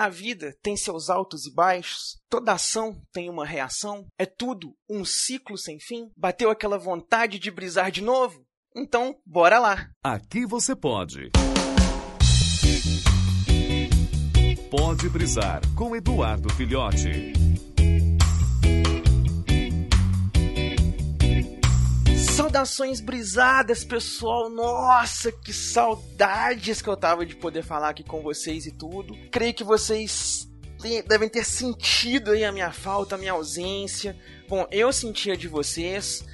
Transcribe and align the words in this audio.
A 0.00 0.08
vida 0.08 0.54
tem 0.62 0.76
seus 0.76 1.10
altos 1.10 1.44
e 1.44 1.52
baixos, 1.52 2.20
toda 2.30 2.52
ação 2.52 3.02
tem 3.12 3.28
uma 3.28 3.44
reação, 3.44 4.06
é 4.16 4.24
tudo 4.24 4.72
um 4.88 5.04
ciclo 5.04 5.58
sem 5.58 5.80
fim. 5.80 6.08
Bateu 6.16 6.50
aquela 6.50 6.78
vontade 6.78 7.36
de 7.36 7.50
brisar 7.50 7.90
de 7.90 8.00
novo? 8.00 8.46
Então, 8.76 9.16
bora 9.26 9.58
lá! 9.58 9.88
Aqui 10.00 10.46
você 10.46 10.76
pode. 10.76 11.30
Pode 14.70 15.08
brisar 15.08 15.62
com 15.74 15.96
Eduardo 15.96 16.48
Filhote. 16.54 17.32
Saudações 22.58 23.00
brisadas, 23.00 23.84
pessoal. 23.84 24.50
Nossa, 24.50 25.30
que 25.30 25.52
saudades 25.52 26.82
que 26.82 26.88
eu 26.88 26.96
tava 26.96 27.24
de 27.24 27.36
poder 27.36 27.62
falar 27.62 27.90
aqui 27.90 28.02
com 28.02 28.20
vocês 28.20 28.66
e 28.66 28.72
tudo. 28.72 29.16
Creio 29.30 29.54
que 29.54 29.62
vocês 29.62 30.48
devem 31.06 31.28
ter 31.28 31.44
sentido 31.44 32.32
aí 32.32 32.44
a 32.44 32.50
minha 32.50 32.72
falta, 32.72 33.14
a 33.14 33.18
minha 33.18 33.30
ausência. 33.30 34.16
Bom, 34.48 34.66
eu 34.72 34.92
sentia 34.92 35.36
de 35.36 35.46
vocês. 35.46 36.24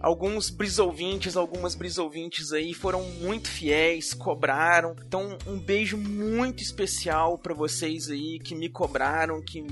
Alguns 0.00 0.50
brisouvintes, 0.50 1.36
algumas 1.36 1.76
brisouvintes 1.76 2.52
aí 2.52 2.74
foram 2.74 3.04
muito 3.20 3.48
fiéis, 3.48 4.12
cobraram. 4.12 4.96
Então, 5.06 5.38
um 5.46 5.60
beijo 5.60 5.96
muito 5.96 6.60
especial 6.60 7.38
para 7.38 7.54
vocês 7.54 8.10
aí 8.10 8.40
que 8.40 8.56
me 8.56 8.68
cobraram, 8.68 9.40
que 9.40 9.62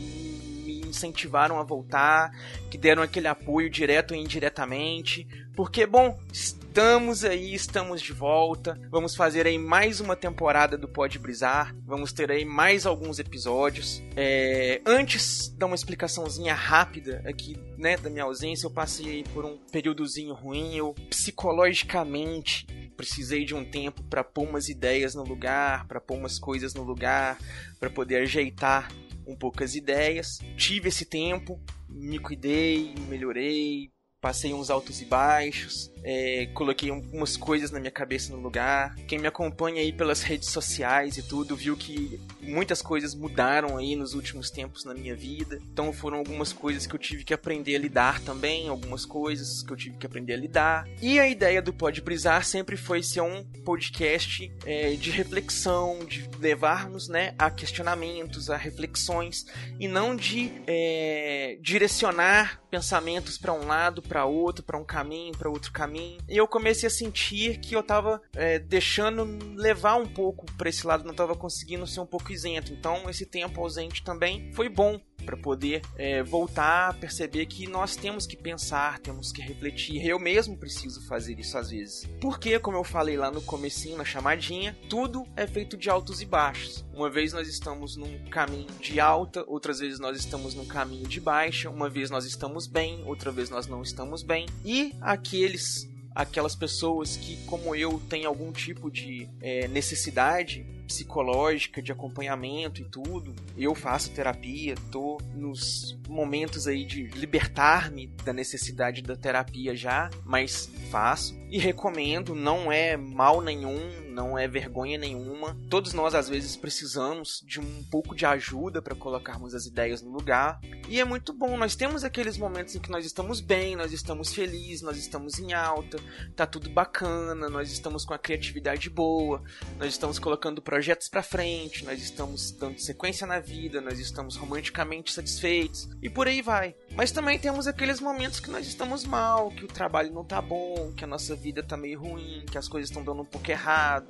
incentivaram 0.86 1.58
a 1.58 1.64
voltar, 1.64 2.30
que 2.70 2.78
deram 2.78 3.02
aquele 3.02 3.28
apoio 3.28 3.68
direto 3.68 4.12
ou 4.12 4.16
indiretamente. 4.16 5.26
Porque, 5.54 5.86
bom, 5.86 6.18
estamos 6.32 7.24
aí, 7.24 7.54
estamos 7.54 8.02
de 8.02 8.12
volta. 8.12 8.78
Vamos 8.90 9.16
fazer 9.16 9.46
aí 9.46 9.58
mais 9.58 10.00
uma 10.00 10.14
temporada 10.14 10.76
do 10.76 10.86
Pode 10.86 11.18
Brisar. 11.18 11.74
Vamos 11.86 12.12
ter 12.12 12.30
aí 12.30 12.44
mais 12.44 12.84
alguns 12.84 13.18
episódios. 13.18 14.02
É... 14.14 14.82
Antes, 14.84 15.48
dar 15.56 15.66
uma 15.66 15.74
explicaçãozinha 15.74 16.54
rápida 16.54 17.22
aqui, 17.26 17.56
né, 17.78 17.96
da 17.96 18.10
minha 18.10 18.24
ausência. 18.24 18.66
Eu 18.66 18.70
passei 18.70 19.24
por 19.32 19.46
um 19.46 19.56
períodozinho 19.72 20.34
ruim. 20.34 20.76
Eu, 20.76 20.94
psicologicamente, 21.08 22.66
precisei 22.96 23.44
de 23.46 23.54
um 23.54 23.64
tempo 23.64 24.02
para 24.04 24.22
pôr 24.22 24.46
umas 24.48 24.68
ideias 24.68 25.14
no 25.14 25.24
lugar, 25.24 25.86
para 25.86 26.00
pôr 26.00 26.16
umas 26.18 26.38
coisas 26.38 26.74
no 26.74 26.82
lugar, 26.82 27.38
para 27.80 27.88
poder 27.88 28.22
ajeitar 28.22 28.90
um 29.26 29.36
pouco 29.36 29.62
as 29.62 29.74
ideias. 29.74 30.38
Tive 30.56 30.88
esse 30.88 31.04
tempo, 31.04 31.60
me 31.88 32.18
cuidei, 32.18 32.94
melhorei, 33.08 33.90
passei 34.26 34.52
uns 34.52 34.70
altos 34.70 35.00
e 35.00 35.04
baixos, 35.04 35.92
é, 36.02 36.46
coloquei 36.54 36.88
algumas 36.88 37.36
coisas 37.36 37.72
na 37.72 37.80
minha 37.80 37.90
cabeça 37.90 38.32
no 38.32 38.40
lugar. 38.40 38.94
Quem 39.08 39.18
me 39.18 39.26
acompanha 39.26 39.80
aí 39.80 39.92
pelas 39.92 40.22
redes 40.22 40.50
sociais 40.50 41.16
e 41.16 41.22
tudo 41.22 41.56
viu 41.56 41.76
que 41.76 42.20
muitas 42.40 42.80
coisas 42.80 43.12
mudaram 43.12 43.76
aí 43.76 43.96
nos 43.96 44.14
últimos 44.14 44.48
tempos 44.48 44.84
na 44.84 44.94
minha 44.94 45.16
vida. 45.16 45.58
Então 45.72 45.92
foram 45.92 46.18
algumas 46.18 46.52
coisas 46.52 46.86
que 46.86 46.94
eu 46.94 46.98
tive 46.98 47.24
que 47.24 47.34
aprender 47.34 47.74
a 47.74 47.78
lidar 47.80 48.20
também, 48.20 48.68
algumas 48.68 49.04
coisas 49.04 49.64
que 49.64 49.72
eu 49.72 49.76
tive 49.76 49.96
que 49.96 50.06
aprender 50.06 50.34
a 50.34 50.36
lidar. 50.36 50.88
E 51.02 51.18
a 51.18 51.28
ideia 51.28 51.60
do 51.60 51.72
Pode 51.72 52.00
Brisar 52.00 52.44
sempre 52.44 52.76
foi 52.76 53.02
ser 53.02 53.22
um 53.22 53.44
podcast 53.64 54.52
é, 54.64 54.92
de 54.92 55.10
reflexão, 55.10 56.04
de 56.04 56.30
levarmos 56.38 57.08
né, 57.08 57.34
a 57.36 57.50
questionamentos, 57.50 58.48
a 58.48 58.56
reflexões 58.56 59.44
e 59.80 59.88
não 59.88 60.14
de 60.14 60.52
é, 60.68 61.58
direcionar 61.60 62.60
pensamentos 62.70 63.38
para 63.38 63.52
um 63.52 63.66
lado, 63.66 64.02
outro, 64.24 64.64
para 64.64 64.78
um 64.78 64.84
caminho, 64.84 65.36
para 65.36 65.50
outro 65.50 65.72
caminho. 65.72 66.18
E 66.28 66.36
eu 66.36 66.48
comecei 66.48 66.86
a 66.86 66.90
sentir 66.90 67.58
que 67.58 67.74
eu 67.74 67.82
tava 67.82 68.20
é, 68.34 68.58
deixando 68.58 69.26
levar 69.54 69.96
um 69.96 70.06
pouco 70.06 70.46
para 70.56 70.68
esse 70.68 70.86
lado, 70.86 71.04
não 71.04 71.14
tava 71.14 71.34
conseguindo 71.34 71.86
ser 71.86 72.00
um 72.00 72.06
pouco 72.06 72.32
isento. 72.32 72.72
Então, 72.72 73.08
esse 73.08 73.26
tempo 73.26 73.60
ausente 73.60 74.02
também 74.02 74.52
foi 74.52 74.68
bom 74.68 75.00
para 75.26 75.36
poder 75.36 75.82
é, 75.96 76.22
voltar 76.22 76.90
a 76.90 76.92
perceber 76.94 77.46
que 77.46 77.66
nós 77.66 77.96
temos 77.96 78.26
que 78.26 78.36
pensar, 78.36 79.00
temos 79.00 79.32
que 79.32 79.42
refletir. 79.42 80.06
Eu 80.06 80.18
mesmo 80.18 80.56
preciso 80.56 81.04
fazer 81.06 81.38
isso 81.38 81.58
às 81.58 81.70
vezes. 81.70 82.08
Porque, 82.20 82.58
como 82.58 82.78
eu 82.78 82.84
falei 82.84 83.16
lá 83.16 83.30
no 83.30 83.42
comecinho, 83.42 83.98
na 83.98 84.04
chamadinha, 84.04 84.76
tudo 84.88 85.26
é 85.36 85.46
feito 85.46 85.76
de 85.76 85.90
altos 85.90 86.22
e 86.22 86.24
baixos. 86.24 86.84
Uma 86.94 87.10
vez 87.10 87.32
nós 87.32 87.48
estamos 87.48 87.96
num 87.96 88.24
caminho 88.30 88.70
de 88.80 89.00
alta, 89.00 89.44
outras 89.46 89.80
vezes 89.80 89.98
nós 89.98 90.16
estamos 90.16 90.54
num 90.54 90.64
caminho 90.64 91.06
de 91.06 91.20
baixa, 91.20 91.68
uma 91.68 91.90
vez 91.90 92.08
nós 92.08 92.24
estamos 92.24 92.66
bem, 92.66 93.02
outra 93.04 93.32
vez 93.32 93.50
nós 93.50 93.66
não 93.66 93.82
estamos 93.82 94.22
bem. 94.22 94.46
E 94.64 94.94
aqueles 95.00 95.88
aquelas 96.14 96.56
pessoas 96.56 97.14
que, 97.14 97.36
como 97.44 97.74
eu, 97.74 98.00
têm 98.08 98.24
algum 98.24 98.50
tipo 98.50 98.90
de 98.90 99.28
é, 99.38 99.68
necessidade 99.68 100.66
psicológica, 100.86 101.82
de 101.82 101.92
acompanhamento 101.92 102.80
e 102.80 102.84
tudo. 102.84 103.34
Eu 103.56 103.74
faço 103.74 104.12
terapia, 104.12 104.74
tô 104.90 105.18
nos 105.34 105.98
momentos 106.08 106.66
aí 106.66 106.84
de 106.84 107.08
libertar-me 107.08 108.06
da 108.24 108.32
necessidade 108.32 109.02
da 109.02 109.16
terapia 109.16 109.74
já, 109.76 110.08
mas 110.24 110.70
faço 110.90 111.36
e 111.50 111.58
recomendo, 111.58 112.34
não 112.34 112.70
é 112.70 112.96
mal 112.96 113.40
nenhum, 113.40 114.05
não 114.16 114.38
é 114.38 114.48
vergonha 114.48 114.96
nenhuma. 114.96 115.54
Todos 115.68 115.92
nós 115.92 116.14
às 116.14 116.26
vezes 116.26 116.56
precisamos 116.56 117.44
de 117.46 117.60
um 117.60 117.84
pouco 117.90 118.16
de 118.16 118.24
ajuda 118.24 118.80
para 118.80 118.94
colocarmos 118.94 119.54
as 119.54 119.66
ideias 119.66 120.00
no 120.00 120.10
lugar. 120.10 120.58
E 120.88 120.98
é 120.98 121.04
muito 121.04 121.34
bom, 121.34 121.58
nós 121.58 121.76
temos 121.76 122.02
aqueles 122.02 122.38
momentos 122.38 122.74
em 122.74 122.80
que 122.80 122.90
nós 122.90 123.04
estamos 123.04 123.40
bem, 123.40 123.76
nós 123.76 123.92
estamos 123.92 124.32
felizes, 124.32 124.80
nós 124.80 124.96
estamos 124.96 125.38
em 125.38 125.52
alta, 125.52 125.98
tá 126.34 126.46
tudo 126.46 126.70
bacana, 126.70 127.50
nós 127.50 127.70
estamos 127.70 128.06
com 128.06 128.14
a 128.14 128.18
criatividade 128.18 128.88
boa, 128.88 129.42
nós 129.78 129.88
estamos 129.88 130.18
colocando 130.18 130.62
projetos 130.62 131.10
para 131.10 131.22
frente, 131.22 131.84
nós 131.84 132.00
estamos 132.00 132.52
dando 132.52 132.78
sequência 132.78 133.26
na 133.26 133.38
vida, 133.38 133.82
nós 133.82 133.98
estamos 133.98 134.36
romanticamente 134.36 135.12
satisfeitos 135.12 135.90
e 136.00 136.08
por 136.08 136.26
aí 136.26 136.40
vai. 136.40 136.74
Mas 136.92 137.12
também 137.12 137.38
temos 137.38 137.66
aqueles 137.66 138.00
momentos 138.00 138.40
que 138.40 138.50
nós 138.50 138.66
estamos 138.66 139.04
mal, 139.04 139.50
que 139.50 139.64
o 139.66 139.68
trabalho 139.68 140.10
não 140.10 140.24
tá 140.24 140.40
bom, 140.40 140.92
que 140.96 141.04
a 141.04 141.06
nossa 141.06 141.36
vida 141.36 141.62
tá 141.62 141.76
meio 141.76 142.00
ruim, 142.00 142.46
que 142.50 142.56
as 142.56 142.66
coisas 142.66 142.88
estão 142.88 143.04
dando 143.04 143.20
um 143.20 143.26
pouco 143.26 143.50
errado, 143.50 144.05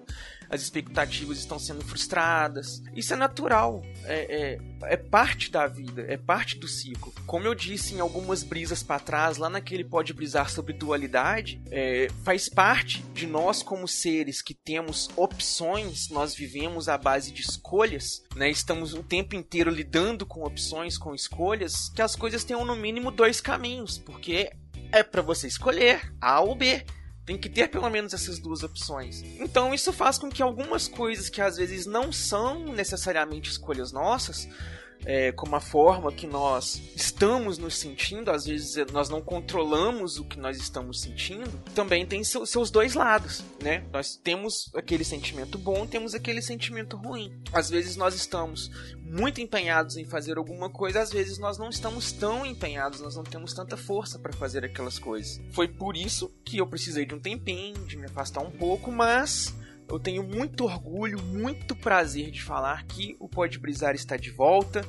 as 0.49 0.63
expectativas 0.63 1.39
estão 1.39 1.59
sendo 1.59 1.85
frustradas. 1.85 2.83
Isso 2.95 3.13
é 3.13 3.17
natural, 3.17 3.83
é, 4.05 4.59
é, 4.85 4.93
é 4.93 4.97
parte 4.97 5.51
da 5.51 5.67
vida, 5.67 6.05
é 6.09 6.17
parte 6.17 6.57
do 6.57 6.69
ciclo. 6.69 7.13
Como 7.27 7.47
eu 7.47 7.55
disse 7.55 7.95
em 7.95 8.01
algumas 8.01 8.43
brisas 8.43 8.83
para 8.83 9.01
trás, 9.01 9.37
lá 9.37 9.49
naquele 9.49 9.85
Pode 9.85 10.13
Brisar 10.13 10.51
sobre 10.51 10.73
dualidade, 10.73 11.61
é, 11.71 12.09
faz 12.25 12.49
parte 12.49 13.03
de 13.15 13.27
nós 13.27 13.63
como 13.63 13.89
seres 13.89 14.41
que 14.41 14.55
temos 14.55 15.09
opções, 15.17 16.09
nós 16.11 16.35
vivemos 16.35 16.89
à 16.89 16.97
base 16.97 17.33
de 17.33 17.43
escolhas, 17.43 18.23
né? 18.35 18.51
estamos 18.51 18.95
o 18.95 19.03
tempo 19.03 19.35
inteiro 19.35 19.71
lidando 19.71 20.25
com 20.25 20.45
opções, 20.45 20.97
com 20.97 21.15
escolhas, 21.15 21.89
que 21.91 22.03
as 22.03 22.15
coisas 22.15 22.45
tenham 22.45 22.65
no 22.65 22.77
mínimo 22.77 23.11
dois 23.11 23.41
caminhos, 23.41 23.99
porque 23.99 24.51
é 24.93 25.03
para 25.03 25.23
você 25.23 25.47
escolher 25.47 26.15
A 26.21 26.41
ou 26.41 26.55
B. 26.55 26.85
Tem 27.27 27.37
que 27.37 27.49
ter 27.49 27.69
pelo 27.69 27.91
menos 27.91 28.15
essas 28.15 28.39
duas 28.39 28.63
opções. 28.63 29.21
Então 29.41 29.75
isso 29.75 29.93
faz 29.93 30.17
com 30.17 30.31
que 30.31 30.41
algumas 30.41 30.87
coisas 30.87 31.29
que 31.29 31.41
às 31.41 31.57
vezes 31.57 31.85
não 31.85 32.13
são 32.13 32.73
necessariamente 32.73 33.51
escolhas 33.51 33.91
nossas, 33.91 34.49
é, 35.05 35.33
como 35.33 35.55
a 35.57 35.61
forma 35.61 36.13
que 36.13 36.27
nós 36.27 36.81
estamos 36.95 37.59
nos 37.59 37.77
sentindo, 37.77 38.31
às 38.31 38.47
vezes 38.47 38.77
é, 38.77 38.85
nós 38.93 39.09
não 39.09 39.21
controlamos 39.21 40.19
o 40.19 40.25
que 40.25 40.39
nós 40.39 40.57
estamos 40.57 41.01
sentindo, 41.01 41.51
também 41.75 42.07
tem 42.07 42.25
seu, 42.25 42.47
seus 42.47 42.71
dois 42.71 42.95
lados, 42.95 43.43
né? 43.63 43.85
Nós 43.93 44.17
temos 44.17 44.71
aquele 44.75 45.05
sentimento 45.05 45.59
bom, 45.59 45.87
temos 45.87 46.15
aquele 46.15 46.43
sentimento 46.43 46.97
ruim. 46.97 47.33
Às 47.53 47.71
vezes 47.71 47.97
nós 47.97 48.15
estamos 48.15 48.71
muito 49.03 49.41
empenhados 49.41 49.97
em 49.97 50.05
fazer 50.05 50.39
alguma 50.39 50.69
coisa, 50.69 51.01
às 51.01 51.13
vezes 51.13 51.39
nós 51.39 51.59
não 51.59 51.69
estamos 51.69 52.13
tão 52.13 52.45
empenhados, 52.45 53.01
nós 53.01 53.17
não 53.17 53.23
temos 53.25 53.53
tanta 53.53 53.77
força 53.77 54.19
para 54.19 54.33
fazer 54.33 54.65
aquelas 54.65 54.99
coisas. 54.99 55.41
Foi 55.53 55.69
por 55.69 55.97
isso 55.97 56.33
que 56.45 56.59
eu 56.59 56.67
precisei 56.67 57.07
de 57.07 57.15
um 57.15 57.21
tempinho, 57.21 57.85
de 57.87 57.97
me 57.97 58.07
afastar 58.07 58.41
um 58.41 58.51
pouco, 58.51 58.91
mas 58.91 59.55
eu 59.89 59.99
tenho 59.99 60.23
muito 60.23 60.65
orgulho, 60.65 61.23
muito 61.23 61.75
prazer 61.77 62.31
de 62.31 62.43
falar 62.43 62.85
que 62.87 63.17
o 63.21 63.29
Pode 63.29 63.59
Brisar 63.59 63.95
está 63.95 64.17
de 64.17 64.31
volta, 64.31 64.85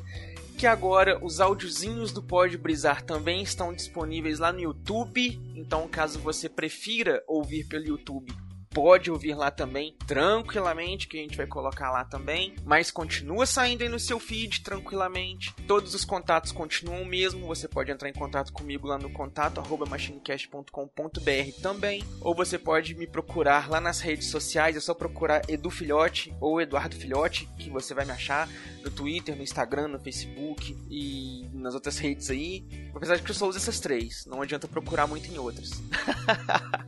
que 0.57 0.65
agora 0.65 1.23
os 1.23 1.39
áudiozinhos 1.39 2.11
do 2.11 2.23
Pode 2.23 2.57
Brisar 2.57 3.03
também 3.03 3.43
estão 3.43 3.73
disponíveis 3.73 4.39
lá 4.39 4.51
no 4.51 4.59
YouTube, 4.59 5.39
então 5.55 5.87
caso 5.87 6.19
você 6.19 6.49
prefira 6.49 7.23
ouvir 7.27 7.65
pelo 7.65 7.85
YouTube, 7.85 8.33
pode 8.69 9.09
ouvir 9.11 9.35
lá 9.35 9.49
também 9.51 9.95
tranquilamente, 10.05 11.07
que 11.07 11.17
a 11.17 11.21
gente 11.21 11.37
vai 11.37 11.47
colocar 11.47 11.91
lá 11.91 12.03
também. 12.03 12.55
Mas 12.63 12.91
continua 12.91 13.45
saindo 13.45 13.83
aí 13.83 13.89
no 13.89 13.99
seu 13.99 14.19
feed 14.19 14.61
tranquilamente. 14.61 15.53
Todos 15.67 15.93
os 15.93 16.05
contatos 16.05 16.51
continuam 16.51 17.05
mesmo. 17.05 17.47
Você 17.47 17.67
pode 17.67 17.91
entrar 17.91 18.09
em 18.09 18.13
contato 18.13 18.53
comigo 18.53 18.87
lá 18.87 18.97
no 18.97 19.09
contato 19.09 19.61
machinecast.com.br 19.87 21.61
também. 21.61 22.03
Ou 22.21 22.35
você 22.35 22.57
pode 22.57 22.95
me 22.95 23.07
procurar 23.07 23.69
lá 23.69 23.79
nas 23.79 23.99
redes 23.99 24.29
sociais. 24.29 24.75
É 24.75 24.79
só 24.79 24.93
procurar 24.93 25.49
Edu 25.49 25.69
Filhote 25.69 26.35
ou 26.39 26.61
Eduardo 26.61 26.95
Filhote, 26.95 27.47
que 27.57 27.69
você 27.69 27.93
vai 27.93 28.05
me 28.05 28.11
achar 28.11 28.47
no 28.83 28.91
Twitter, 28.91 29.35
no 29.35 29.43
Instagram, 29.43 29.89
no 29.89 29.99
Facebook 29.99 30.77
e 30.89 31.49
nas 31.53 31.73
outras 31.73 31.97
redes 31.97 32.29
aí. 32.29 32.65
Apesar 32.95 33.15
de 33.15 33.23
que 33.23 33.31
eu 33.31 33.35
só 33.35 33.47
uso 33.47 33.57
essas 33.57 33.79
três, 33.79 34.25
não 34.25 34.41
adianta 34.41 34.67
procurar 34.67 35.07
muito 35.07 35.31
em 35.31 35.37
outras. 35.37 35.71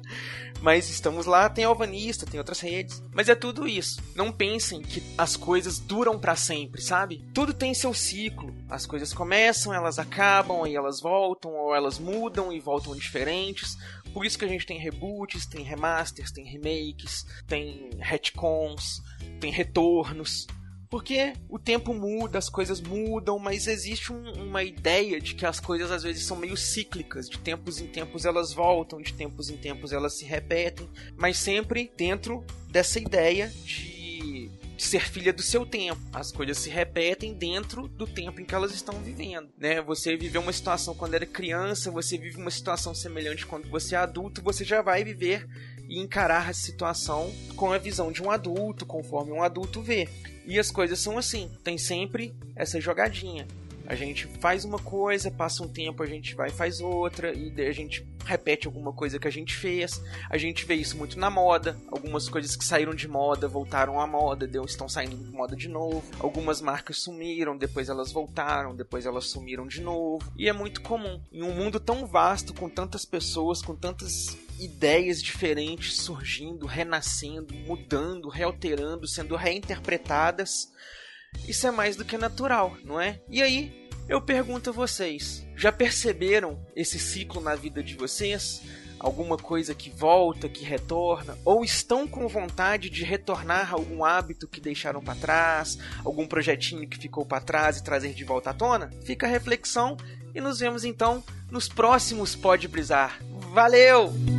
Mas 0.62 0.90
estamos 0.90 1.26
lá, 1.26 1.50
tem 1.50 1.64
Alvanista, 1.64 2.26
tem 2.26 2.38
outras 2.38 2.60
redes. 2.60 3.02
Mas 3.14 3.30
é 3.30 3.36
tudo 3.36 3.68
isso. 3.68 4.02
Não 4.14 4.32
pensem 4.32 4.82
que 4.82 5.02
as 5.18 5.38
coisas 5.38 5.80
duram 5.80 6.20
para 6.20 6.36
sempre, 6.36 6.82
sabe? 6.82 7.26
Tudo 7.34 7.54
tem 7.54 7.74
seu 7.74 7.94
ciclo. 7.94 8.54
As 8.70 8.86
coisas 8.86 9.14
começam, 9.14 9.74
elas 9.74 9.98
acabam, 9.98 10.64
aí 10.64 10.76
elas 10.76 11.00
voltam, 11.00 11.52
ou 11.52 11.74
elas 11.74 11.98
mudam 11.98 12.52
e 12.52 12.60
voltam 12.60 12.96
diferentes. 12.96 13.78
Por 14.14 14.26
isso 14.26 14.38
que 14.38 14.46
a 14.46 14.50
gente 14.50 14.66
tem 14.66 14.80
reboots, 14.80 15.46
tem 15.46 15.64
remasters, 15.64 16.32
tem 16.32 16.46
remakes, 16.46 17.26
tem 17.48 17.90
retcons, 18.00 19.02
tem 19.40 19.52
retornos. 19.52 20.46
Porque 20.90 21.34
o 21.48 21.60
tempo 21.60 21.94
muda, 21.94 22.40
as 22.40 22.50
coisas 22.50 22.82
mudam, 22.82 23.38
mas 23.38 23.68
existe 23.68 24.12
um, 24.12 24.32
uma 24.44 24.64
ideia 24.64 25.22
de 25.22 25.36
que 25.36 25.46
as 25.46 25.60
coisas 25.60 25.92
às 25.92 26.02
vezes 26.02 26.26
são 26.26 26.36
meio 26.36 26.58
cíclicas. 26.58 27.30
De 27.30 27.38
tempos 27.38 27.80
em 27.80 27.88
tempos 27.88 28.26
elas 28.26 28.52
voltam, 28.54 29.00
de 29.00 29.14
tempos 29.14 29.50
em 29.50 29.58
tempos 29.58 29.92
elas 29.92 30.18
se 30.18 30.26
repetem, 30.26 30.90
mas 31.16 31.38
sempre 31.38 31.92
dentro 31.96 32.44
dessa 32.72 33.00
ideia 33.00 33.54
de 33.66 34.50
ser 34.80 35.08
filha 35.10 35.34
do 35.34 35.42
seu 35.42 35.66
tempo. 35.66 36.00
As 36.14 36.32
coisas 36.32 36.58
se 36.58 36.70
repetem 36.70 37.34
dentro 37.34 37.88
do 37.88 38.08
tempo 38.08 38.42
em 38.42 38.46
que 38.46 38.56
elas 38.56 38.74
estão 38.74 39.00
vivendo, 39.02 39.50
né? 39.58 39.82
Você 39.82 40.16
viveu 40.16 40.42
uma 40.42 40.54
situação 40.54 40.96
quando 40.96 41.14
era 41.14 41.26
criança, 41.26 41.92
você 41.92 42.18
vive 42.18 42.38
uma 42.38 42.50
situação 42.50 42.96
semelhante 42.96 43.46
quando 43.46 43.70
você 43.70 43.96
é 43.96 44.00
adulto, 44.00 44.42
você 44.42 44.64
já 44.64 44.82
vai 44.82 45.04
viver 45.04 45.48
e 45.90 46.00
encarar 46.00 46.48
a 46.48 46.54
situação 46.54 47.34
com 47.56 47.74
a 47.74 47.78
visão 47.78 48.12
de 48.12 48.22
um 48.22 48.30
adulto, 48.30 48.86
conforme 48.86 49.32
um 49.32 49.42
adulto 49.44 49.82
vê. 49.82 50.08
E 50.46 50.60
as 50.60 50.72
coisas 50.72 51.00
são 51.00 51.18
assim, 51.18 51.52
tem 51.64 51.78
sempre 51.78 52.34
essa 52.56 52.80
jogadinha. 52.80 53.48
A 53.88 53.96
gente 53.96 54.28
faz 54.40 54.64
uma 54.64 54.78
coisa, 54.78 55.32
passa 55.32 55.64
um 55.64 55.68
tempo, 55.68 56.04
a 56.04 56.06
gente 56.06 56.36
vai 56.36 56.50
e 56.50 56.54
faz 56.54 56.80
outra, 56.80 57.34
e 57.34 57.52
a 57.60 57.72
gente 57.72 58.06
repete 58.30 58.68
alguma 58.68 58.94
coisa 58.94 59.18
que 59.18 59.28
a 59.28 59.32
gente 59.32 59.56
fez. 59.56 60.00
A 60.30 60.38
gente 60.38 60.64
vê 60.64 60.76
isso 60.76 60.96
muito 60.96 61.18
na 61.18 61.32
moda. 61.32 61.76
Algumas 61.92 62.30
coisas 62.30 62.56
que 62.56 62.64
saíram 62.64 62.94
de 62.94 63.08
moda 63.08 63.48
voltaram 63.48 64.00
à 64.00 64.06
moda, 64.06 64.46
deu, 64.46 64.64
estão 64.64 64.88
saindo 64.88 65.18
de 65.18 65.32
moda 65.32 65.56
de 65.56 65.68
novo. 65.68 66.04
Algumas 66.20 66.62
marcas 66.62 67.00
sumiram, 67.00 67.58
depois 67.58 67.90
elas 67.90 68.12
voltaram, 68.12 68.76
depois 68.76 69.08
elas 69.08 69.26
sumiram 69.26 69.66
de 69.66 69.82
novo. 69.82 70.32
E 70.38 70.48
é 70.48 70.54
muito 70.54 70.82
comum. 70.82 71.20
Em 71.32 71.42
um 71.42 71.56
mundo 71.56 71.80
tão 71.80 72.06
vasto, 72.06 72.54
com 72.54 72.70
tantas 72.70 73.04
pessoas, 73.04 73.64
com 73.64 73.76
tantas 73.76 74.38
ideias 74.60 75.24
diferentes 75.24 75.98
surgindo, 75.98 76.68
renascendo, 76.68 77.56
mudando, 77.56 78.30
realterando, 78.30 79.08
sendo 79.08 79.36
reinterpretadas. 79.36 80.72
Isso 81.48 81.66
é 81.66 81.72
mais 81.72 81.96
do 81.96 82.06
que 82.06 82.18
natural, 82.18 82.78
não 82.84 83.02
é? 83.02 83.22
E 83.30 83.42
aí, 83.42 83.79
eu 84.10 84.20
pergunto 84.20 84.72
a 84.72 84.74
vocês: 84.74 85.46
já 85.56 85.72
perceberam 85.72 86.60
esse 86.76 87.00
ciclo 87.00 87.40
na 87.40 87.56
vida 87.56 87.82
de 87.84 87.96
vocês? 87.96 88.62
Alguma 89.00 89.38
coisa 89.38 89.74
que 89.74 89.90
volta, 89.90 90.50
que 90.50 90.66
retorna? 90.66 91.38
Ou 91.46 91.64
estão 91.64 92.06
com 92.06 92.28
vontade 92.28 92.90
de 92.90 93.06
retornar 93.06 93.74
algum 93.74 94.04
hábito 94.04 94.46
que 94.46 94.60
deixaram 94.60 95.02
para 95.02 95.16
trás? 95.16 95.78
Algum 96.04 96.28
projetinho 96.28 96.86
que 96.86 96.98
ficou 96.98 97.26
para 97.26 97.40
trás 97.40 97.78
e 97.78 97.84
trazer 97.84 98.14
de 98.14 98.26
volta 98.26 98.50
à 98.50 98.54
tona? 98.54 98.90
Fica 99.06 99.26
a 99.26 99.30
reflexão 99.30 99.96
e 100.36 100.42
nos 100.42 100.60
vemos 100.60 100.84
então 100.84 101.24
nos 101.50 101.70
próximos 101.70 102.36
Pode 102.36 102.68
Brisar. 102.68 103.20
Valeu! 103.54 104.39